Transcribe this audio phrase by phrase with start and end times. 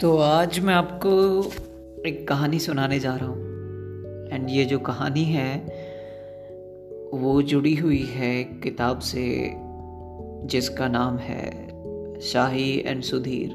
[0.00, 1.42] तो आज मैं आपको
[2.08, 3.38] एक कहानी सुनाने जा रहा हूँ।
[4.32, 5.58] एंड ये जो कहानी है,
[7.14, 9.52] वो जुड़ी हुई है किताब से,
[10.46, 11.68] जिसका नाम है
[12.20, 13.50] शाही एंड सुधीर।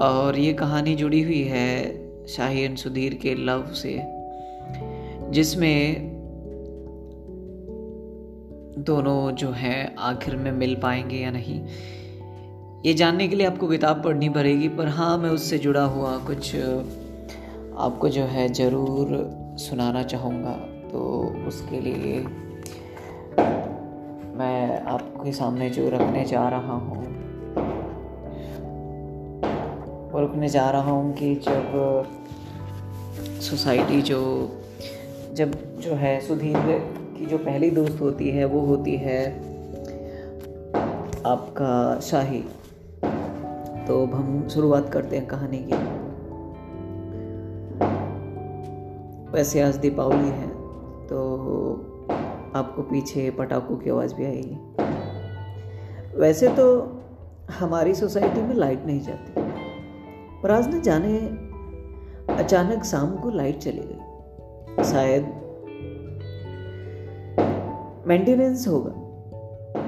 [0.00, 4.02] और ये कहानी जुड़ी हुई है शाही एंड सुधीर के लव से,
[5.30, 5.96] जिसमें
[8.78, 11.66] दोनों जो हैं आखिर में मिल पाएँगे या नहीं।
[12.84, 16.54] ये जानने के लिए आपको किताब पढ़नी पड़ेगी, पर हाँ मैं उससे जुड़ा हुआ कुछ
[17.78, 19.08] आपको जो है ज़रूर
[19.60, 20.52] सुनाना चाहूँगा।
[20.92, 21.00] तो
[21.48, 22.18] उसके लिए
[24.38, 27.04] मैं आपके सामने जो रखने जा रहा हूँ,
[30.12, 32.08] वो रखने जा रहा हूँ कि जब
[33.42, 34.20] सोसाइटी जो,
[35.34, 36.56] जब जो है सुधीर
[37.18, 39.20] की जो पहली दोस्त होती है, वो होती है
[41.26, 42.42] आपका शाही।
[43.86, 45.74] तो अब हम शुरुआत करते हैं कहानी की।
[49.32, 50.48] वैसे आज दीपावली है
[51.06, 51.18] तो
[52.54, 54.56] आपको पीछे पटाखों की आवाज़ भी आएगी।
[56.16, 56.66] वैसे तो
[57.50, 59.32] हमारी सोसाइटी में लाइट नहीं जाती,
[60.42, 61.18] पर आज न जाने
[62.34, 65.22] अचानक शाम को लाइट चली गई। शायद
[68.06, 68.92] मेंटेनेंस होगा।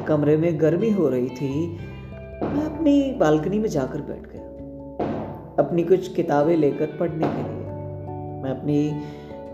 [0.04, 1.50] कमरे में गर्मी हो रही थी
[2.84, 4.42] अपनी बालकनी में जाकर बैठ गया।
[5.58, 7.70] अपनी कुछ किताबें लेकर पढ़ने के लिए।
[8.42, 9.02] मैं अपनी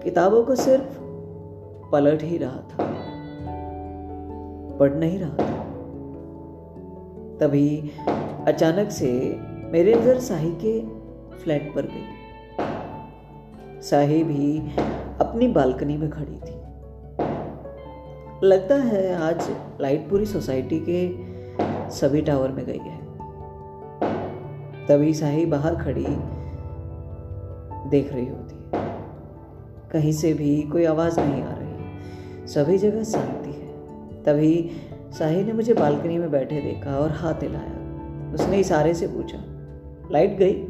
[0.04, 0.98] किताबों को सिर्फ़
[1.92, 2.86] पलट ही रहा था।
[4.76, 5.62] पढ़ नहीं रहा था।
[7.40, 7.90] तभी
[8.46, 9.40] अचानक से
[9.72, 10.80] मेरे नज़र शाही के
[11.36, 12.06] फ्लैट पर गई।
[13.82, 14.58] शाही भी
[15.20, 16.56] अपनी बालकनी में खड़ी थी।
[18.46, 21.30] लगता है आज लाइट पूरी सोसाइटी के
[21.90, 22.99] सभी टावर में गई है।
[24.90, 26.06] तभी साही बाहर खड़ी
[27.90, 28.70] देख रही होती है।
[29.92, 33.68] कहीं से भी कोई आवाज़ नहीं आ रही। सभी जगह शांति है।
[34.22, 34.70] तभी
[35.10, 39.38] साही ने मुझे बालकनी में बैठे देखा और हाथ हिलाया। उसने इशारे से पूछा,
[40.12, 40.62] लाइट गई?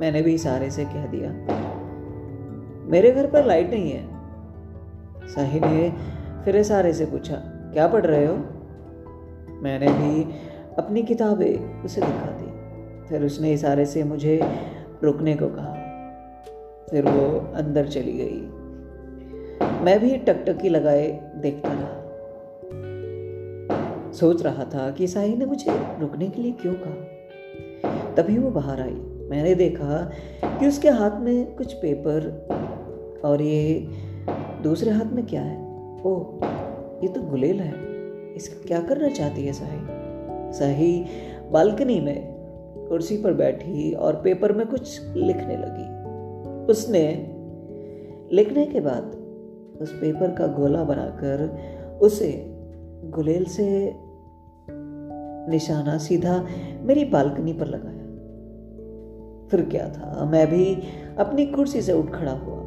[0.00, 1.30] मैंने भी इशारे से कह दिया,
[2.90, 4.04] मेरे घर पर लाइट नहीं है।
[5.28, 5.92] साही ने
[6.44, 7.36] फिर इशारे से पूछा,
[7.72, 8.34] क्या पढ़ रहे हो?
[9.62, 10.22] मैंने भी
[10.78, 12.41] अपनी किताबें उसे दिखा दी।
[13.12, 14.40] फिर उसने इशारे से मुझे
[15.04, 15.74] रुकने को कहा।
[16.90, 18.40] फिर वो अंदर चली गई।
[19.84, 21.98] मैं भी टकटकी लगाए देखता रहा।
[24.12, 27.08] सोच रहा था कि साही ने मुझे रुकने के लिए क्यों कहा।
[28.14, 28.94] तभी वो बाहर आई।
[29.30, 30.10] मैंने देखा
[30.44, 32.48] कि उसके हाथ में कुछ पेपर
[33.24, 33.88] और ये
[34.62, 35.62] दूसरे हाथ में क्या है?
[36.02, 36.46] ओह,
[37.02, 37.74] ये तो गुलेल है।
[38.34, 39.80] इसका क्या करना चाहती है साही
[40.58, 41.06] साही
[41.50, 42.31] बालकनी में
[42.92, 46.02] कुर्सी पर बैठी और पेपर में कुछ लिखने लगी।
[46.72, 47.06] उसने
[48.32, 49.02] लिखने के बाद
[49.80, 51.58] उस पेपर का गोला बनाकर
[52.02, 52.44] उसे
[53.04, 53.94] गुलेल से
[55.50, 56.46] निशाना सीधा
[56.80, 58.02] मेरी बालकनी पर लगाया।
[59.48, 60.24] फिर क्या था?
[60.24, 60.82] मैं भी
[61.18, 62.58] अपनी कुर्सी से उठ खड़ा हुआ।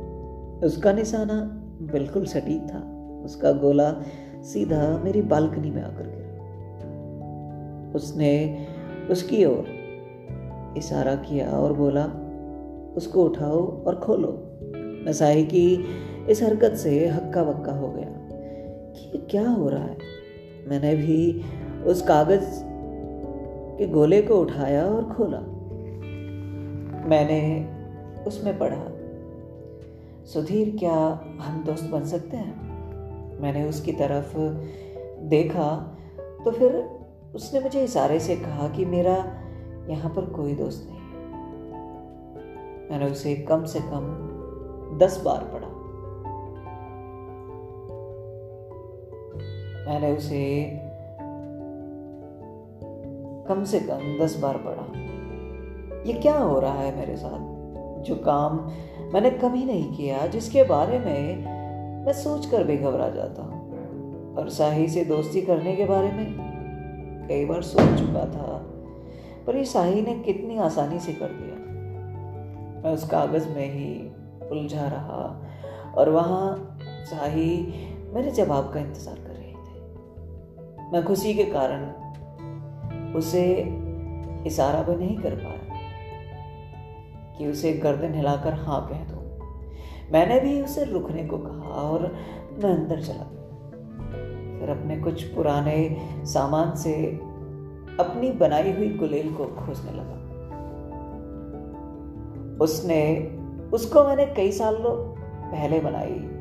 [0.68, 1.62] उसका निशाना
[1.92, 3.96] बिल्कुल सटीक था। उसका गोला
[4.42, 6.25] सीधा मेरी बालकनी में आकर गिरा।
[7.96, 8.57] उसने
[9.12, 9.75] उसकी ओर
[10.78, 12.06] इशारा किया और बोला,
[12.97, 14.30] उसको उठाओ और खोलो।
[15.06, 15.86] मैं साही की
[16.30, 18.12] इस हरकत से हक्का बक्का हो गया।
[18.96, 19.97] कि क्या हो रहा है?
[20.68, 21.41] मैंने भी
[21.86, 22.62] उस कागज़
[23.78, 25.40] के गोले को उठाया और खोला।
[27.07, 27.68] मैंने
[28.24, 28.84] उसमें पढ़ा,
[30.25, 30.97] सुधीर, क्या
[31.42, 32.66] हम दोस्त बन सकते हैं?
[33.42, 34.38] मैंने उसकी तरफ़
[35.25, 35.97] देखा
[36.46, 36.90] तो फिर
[37.36, 39.44] उसने मुझे इशारे से कहा कि मेरा
[39.89, 41.05] यहाँ पर कोई दोस्त नहीं। है
[42.91, 44.31] मैंने उसे कम से कम
[44.97, 45.67] दस बार पढ़ा।
[49.91, 50.71] मैंने उसे
[53.47, 54.99] कम से कम दस बार पढ़ा।
[56.01, 57.55] ये क्या हो रहा है मेरे साथ?
[58.03, 58.69] जो काम
[59.13, 61.55] मैंने कभी नहीं किया, जिसके बारे में
[62.05, 63.55] मैं सोच कर भी घबरा जाता हूँ।
[64.35, 66.35] और शाही से दोस्ती करने के बारे में
[67.29, 68.75] कई बार सोच चुका था।
[69.47, 71.56] पर ये शाही ने कितनी आसानी से कर दिया।
[72.83, 73.89] मैं उस कागज़ में ही
[74.50, 75.24] उलझा रहा
[75.97, 76.77] और वहाँ
[77.09, 77.50] शाही
[78.13, 81.86] मेरे जवाब का इंतज़ार कर रही थे। मैं खुशी के कारण
[83.13, 83.45] उसे
[84.47, 85.63] इशारा भी नहीं कर पाया
[87.38, 89.21] कि उसे गर्दन हिलाकर हाँ कह दो।
[90.13, 92.01] मैंने भी उसे रुकने को कहा और
[92.63, 95.77] मैं अंदर चला गया। फिर अपने कुछ पुराने
[96.25, 96.94] सामान से
[98.00, 100.25] अपनी बनाई हुई गुलेल को खोजने लगा।
[102.62, 103.31] उसने,
[103.74, 104.77] उसको मैंने कई साल
[105.51, 106.31] पहले बनाई।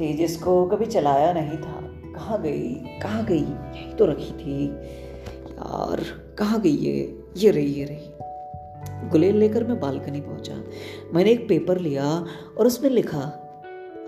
[0.00, 1.80] थी जिसको कभी चलाया नहीं था।
[2.12, 2.74] कहाँ गई?
[2.74, 3.40] कहाँ गई?
[3.40, 6.04] यही तो रखी थी। यार,
[6.38, 7.22] कहाँ गई ये?
[7.36, 8.14] ये रही ये रही।
[9.08, 10.64] गुलेल लेकर मैं बालकनी पहुँचा।
[11.14, 12.24] मैंने एक पेपर लिया
[12.58, 13.40] और उसमें लिखा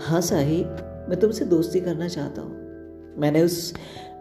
[0.00, 0.67] हाँ साहिब,
[1.09, 2.67] मैं तुमसे दोस्ती करना चाहता हूँ।
[3.19, 3.75] मैंने उस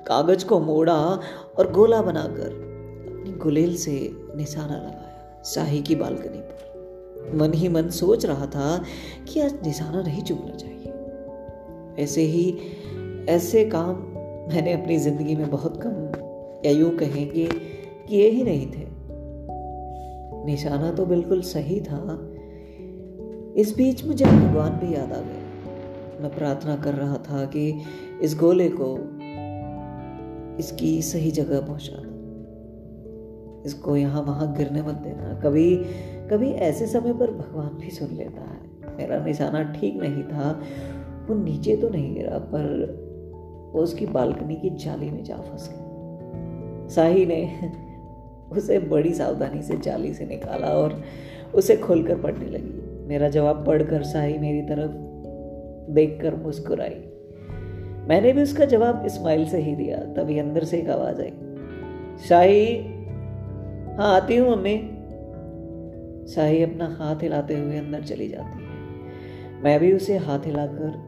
[0.08, 1.20] कागज़ को मोड़ा
[1.58, 2.48] और गोला बनाकर
[3.10, 8.84] अपनी गुलेल से निशाना लगाया, शाही की बालकनी पर। मन ही मन सोच रहा था
[9.28, 12.58] कि आज निशाना नहीं चूकना चाहिए। ऐसे ही,
[13.30, 13.96] ऐसे काम
[14.50, 16.22] मैंने अपनी ज़िंदगी में बहुत कम,
[16.66, 17.50] या यूँ कहेंगे
[18.08, 18.86] किए ही नहीं थे।
[20.46, 22.32] निशाना तो बिल्कुल सही था।
[23.58, 25.42] इस बीच मुझे भगवान भी याद आ गए।
[26.22, 27.82] मैं प्रार्थना कर रहा था कि
[28.22, 28.96] इस गोले को
[30.60, 35.76] इसकी सही जगह पहुँचा दो। इसको यहाँ वहाँ गिरने मत देना। कभी
[36.32, 38.66] कभी ऐसे समय पर भगवान भी सुन लेता है।
[38.98, 40.62] मेरा निशाना ठीक नहीं था,
[41.30, 42.66] वो नीचे तो नहीं गिरा, पर
[43.76, 47.56] वो उसकी बालकनी की जाली में जा फंस गया। साही ने
[48.52, 51.04] उसे बड़ी सावधानी से जाली से निकाला और
[51.56, 54.92] उसे खोलकर पढ़ने लगी। मेरा जवाब पढ़कर साही मेरी तरफ़
[55.92, 57.12] देखकर मुस्कुराई।
[58.08, 61.34] मैंने भी उसका जवाब इस्माइल से ही दिया, तभी अंदर से एक आवाज़ आई।
[62.28, 62.78] शाही
[63.96, 64.78] हाँ आती हूँ मम्मी।
[66.28, 71.04] शाही अपना हाथ हिलाते हुए अंदर चली जाती है। मैं भी उसे हाथ हिलाकर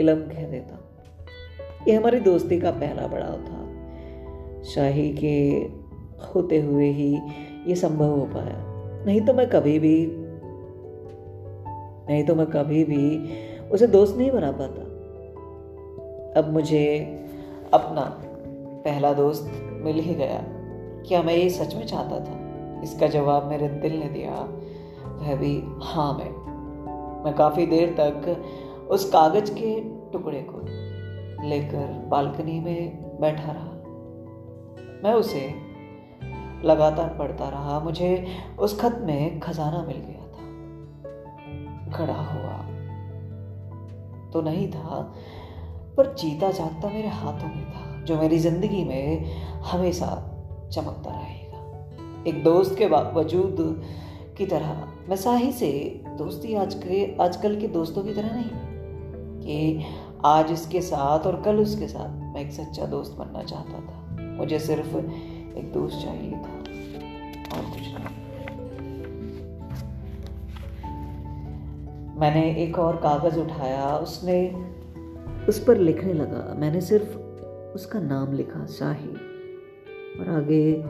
[0.00, 0.78] इलम कह देता।
[1.88, 3.62] ये हमारी दोस्ती का पहला बड़ाव था।
[4.62, 5.36] शाही के
[6.34, 7.18] होते हुए ही
[7.66, 8.72] ये संभव हो पाया।
[9.06, 10.06] नहीं तो मैं कभी भी,
[12.08, 13.28] नहीं तो मैं कभी भी
[13.68, 14.91] उसे दोस्त नहीं बना पाता।
[16.36, 16.98] अब मुझे
[17.74, 18.20] अपना
[18.84, 20.42] पहला दोस्त मिल ही गया।
[21.08, 22.42] क्या मैं ये सच में चाहता था?
[22.82, 24.34] इसका जवाब मेरे दिल ने दिया,
[25.08, 26.42] वह भी हाँ मैं।
[27.24, 28.44] मैं काफ़ी देर तक
[28.90, 29.80] उस कागज़ के
[30.12, 30.58] टुकड़े को
[31.48, 33.72] लेकर बालकनी में बैठा रहा।
[35.04, 35.54] मैं उसे
[36.64, 38.26] लगातार पढ़ता रहा। मुझे
[38.58, 40.42] उस खत में खजाना मिल गया था।
[41.98, 42.58] खड़ा हुआ
[44.30, 45.12] तो नहीं था
[45.96, 49.24] पर जीता जागता मेरे हाथों में था, जो मेरी ज़िंदगी में
[49.62, 50.06] हमेशा
[50.72, 51.58] चमकता रहेगा।
[52.26, 53.56] एक दोस्त के वजूद
[54.38, 55.70] की तरह मैं साही से
[56.18, 58.50] दोस्ती आज के, आजकल के दोस्तों की तरह नहीं,
[59.40, 59.84] कि
[60.24, 63.96] आज इसके साथ और कल उसके साथ मैं एक सच्चा दोस्त बनना चाहता था।
[64.36, 66.54] मुझे सिर्फ़ एक दोस्त चाहिए था,
[67.52, 68.20] और कुछ नहीं।
[72.20, 74.38] मैंने एक और कागज़ उठाया, उसने
[75.48, 77.18] उस पर लिखने लगा। मैंने सिर्फ़
[77.74, 79.10] उसका नाम लिखा, शाही।
[80.20, 80.84] और आगे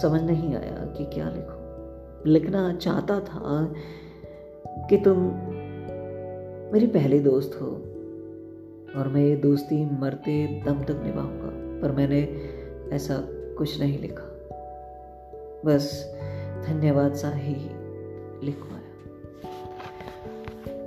[0.00, 1.62] समझ नहीं आया कि क्या लिखो।
[2.30, 3.72] लिखना चाहता था
[4.68, 5.18] कि तुम
[6.72, 7.66] मेरी पहली दोस्त हो
[8.96, 12.40] और मैं ये दोस्ती मरते दम तक निभाऊँगा, पर मैंने
[12.92, 14.28] ऐसा कुछ नहीं लिखा।
[15.66, 16.14] बस
[16.66, 17.54] धन्यवाद सा ही
[18.46, 18.82] लिखवाया।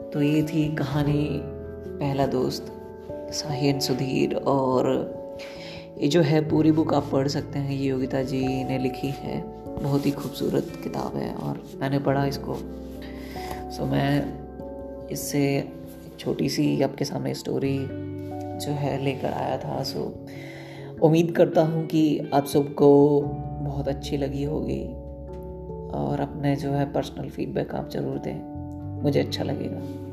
[0.09, 1.41] तो ये थी कहानी,
[1.99, 2.74] पहला दोस्त।
[3.31, 4.87] साहिन सुधीर और
[6.01, 9.41] ये जो है पूरी बुक आप पढ़ सकते हैं, ये योगिता जी ने लिखी है।
[9.83, 12.55] बहुत ही खूबसूरत किताब है और मैंने पढ़ा इसको।
[13.71, 15.67] सो मैं इससे
[16.19, 17.77] छोटी सी आपके सामने स्टोरी
[18.57, 20.25] जो है लेकर आया था। सो
[21.03, 23.21] उम्मीद करता हूँ कि आप सबको
[23.61, 24.83] बहुत अच्छी लगी होगी
[25.97, 30.04] और अपने जो है पर्सनल फीडबैक आप ज़रूर दें। मुझे अच्छा लगेगा।